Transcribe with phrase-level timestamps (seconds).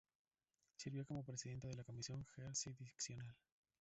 [0.77, 3.35] Sirvió como Presidenta de la Comisión Jurisdiccional.